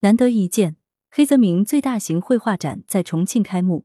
[0.00, 0.76] 难得一见，
[1.10, 3.84] 黑泽明最大型绘画展在重庆开幕，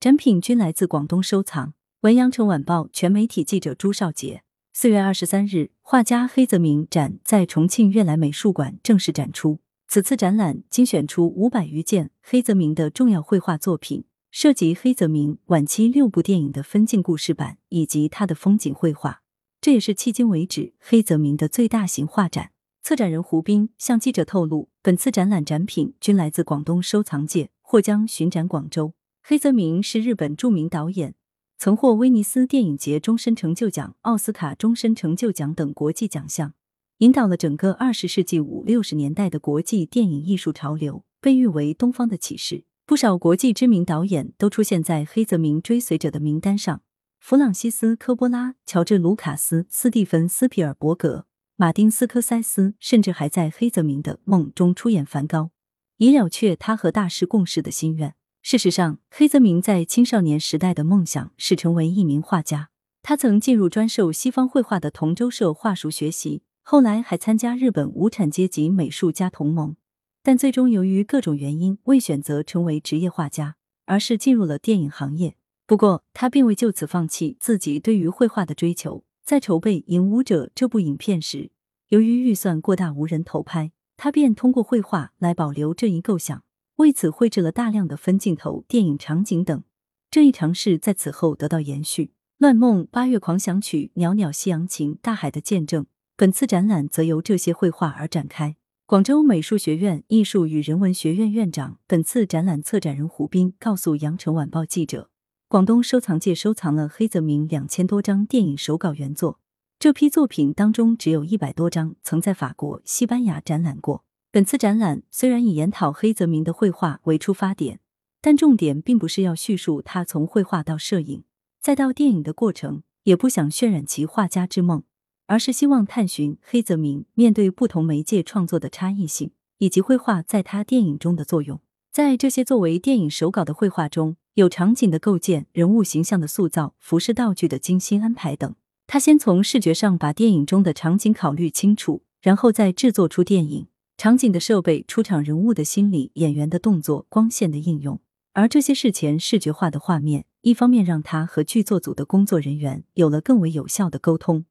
[0.00, 1.74] 展品均来自广东收藏。
[2.00, 4.42] 文阳城晚报全媒体记者朱少杰。
[4.72, 9.60] 四月二十三日，画家黑泽明展在重庆悦来美术馆正式展出。
[9.86, 19.20] 此次展览精选出五百余件黑泽明的重要绘画作品，涉及黑泽明晚期六部电影的分镜故事版以及他的风景绘画。
[19.60, 22.52] 这也是迄今为止黑泽明的最大型画展。
[22.82, 28.94] 策展人胡斌向记者透露，本次展览展品均来自广东收藏界，或将巡展广州。
[29.22, 31.14] 黑泽明是日本著名导演，
[31.58, 36.54] 曾获威尼斯电影节终身成就奖、奥斯卡终身成就奖等国际奖项，
[36.98, 42.64] 引导了整个二十世纪五六十年代的国际电影艺术潮流，被誉为东方的启示。
[42.86, 46.82] 不少国际知名导演都出现在黑泽明追随者的名单上，
[47.20, 51.26] 弗朗西斯科波拉、乔治卢卡斯、斯蒂芬斯皮尔伯格。
[51.60, 55.50] 马丁斯科塞斯甚至还在黑泽明的梦中出演梵高，
[55.98, 58.14] 以了却他和大师共事的心愿。
[58.40, 62.70] 事实上，黑泽明在青少年时代的梦想是成为一名画家。
[63.02, 69.76] 他曾进入专授西方绘画的同州社画塾学习，后来还参加日本无产阶级美术家同盟，
[70.22, 75.36] 但最终由于各种原因未选择成为职业画家，而是进入了电影行业。
[75.66, 79.04] 不过，他并未就此放弃自己对于绘画的追求。
[79.30, 81.52] 在筹备《影舞者》这部影片时，
[81.90, 86.42] 由于预算过大无人投拍，他便通过绘画来保留这一构想，
[86.78, 89.62] 为此绘制了大量的分镜头、电影场景等。
[90.10, 92.06] 这一尝试在此后得到延续。
[92.38, 95.84] 《乱梦》《八月狂想曲》《袅袅夕阳情》《大海的见证》，
[96.16, 98.56] 本次展览则由这些绘画而展开。
[98.84, 105.09] 广州美术学院艺术与人文学院院长、本次展览策展人胡斌告诉羊城晚报记者。
[105.50, 109.40] 广东收藏界收藏了黑泽明两千多张电影手稿原作，
[109.80, 114.04] 这批作品当中只有一百多张曾在法国、西班牙展览过。
[114.30, 117.80] 本次展览虽然以研讨黑泽明的绘画为出发点，
[118.20, 121.24] 但重点并不是要叙述他从绘画到摄影
[121.60, 124.84] 再到电影的过程，也不想渲染其画家之梦，
[125.26, 131.60] 而是希望探寻黑泽明面对不同媒介创作的差异性，以及绘画在他电影中的作用。
[131.90, 138.54] 在这些作为电影手稿的绘画中，有场景的构建、人物形象的塑造、服饰道具的精心安排等。
[138.86, 148.00] 他先从视觉上把电影中的场景考虑清楚，然后再制作出电影场景的设备、出场人物的心理、演员的动作、光线的应用。
[148.32, 154.46] 而这些事前视觉化的画面，一方面让他和剧作组的工作人员有了更为有效的沟通，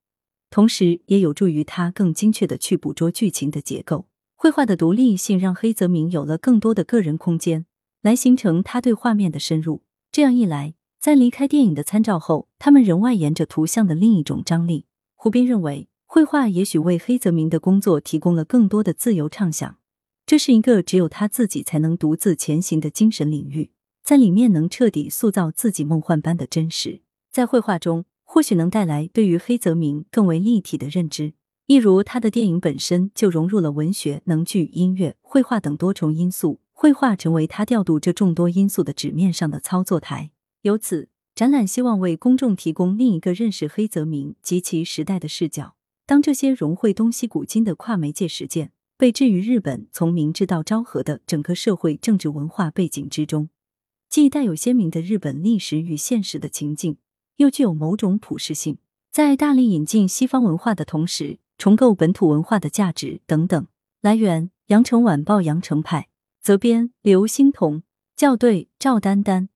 [0.51, 4.05] 同时也有助于他更精确的去捕捉剧情的结构。
[4.35, 7.65] 绘画的独立性让黑泽明有了更多的个人空间。
[8.01, 14.85] 来形成他对画面的深入，这样一来，在离开电影的参照后，他们仍外延着图像的另一种张力。
[15.15, 19.77] 胡斌认为，绘画也许为黑泽明的工作提供了更多的自由畅想，
[20.25, 23.71] 这是一个只有他自己才能独自前行的精神领域，
[24.01, 27.01] 在里面能彻底塑造自己梦幻般的真实。
[27.29, 31.33] 在绘画中，或许能带来对于黑泽明更为立体的认知，
[31.67, 36.61] 一如他的电影本身就融入了文学、能剧、音乐、绘画等多重因素。
[36.81, 40.31] 绘画成为他调度这众多因素的纸面上的操作台。
[40.61, 45.75] 由此，展览希望为公众提供另一个认识黑泽明及其时代的视角。
[46.05, 53.49] 当这些融汇东西古今的跨媒介实践被置于日本从明治到昭和的整个社会政治文化背景之中，
[54.09, 56.95] 既带有鲜明的日本历史与现实的情境，
[57.35, 58.77] 又具有某种普适性，
[59.11, 63.67] 在大力引进西方文化的同时，重构本土文化的价值等等。
[63.99, 66.07] 来源：羊城晚报羊城派。
[66.41, 67.83] 责编：刘欣彤，
[68.15, 69.49] 校对：赵丹丹。